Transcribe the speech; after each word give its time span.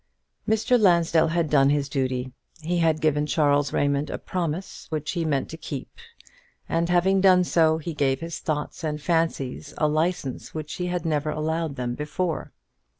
Mr. 0.49 0.79
Lansdell 0.79 1.27
had 1.27 1.47
done 1.47 1.69
his 1.69 1.87
duty. 1.87 2.33
He 2.63 2.79
had 2.79 3.01
given 3.01 3.27
Charles 3.27 3.71
Raymond 3.71 4.09
a 4.09 4.17
promise 4.17 4.87
which 4.89 5.11
he 5.11 5.23
meant 5.25 5.47
to 5.49 5.57
keep; 5.57 5.91
and 6.67 6.89
having 6.89 7.21
done 7.21 7.43
so, 7.43 7.77
he 7.77 7.93
gave 7.93 8.19
his 8.19 8.39
thoughts 8.39 8.83
and 8.83 8.99
fancies 8.99 9.75
a 9.77 9.87
license 9.87 10.55
which 10.55 10.73
he 10.77 10.87
had 10.87 11.05
never 11.05 11.29
allowed 11.29 11.75
them 11.75 11.93
before. 11.93 12.51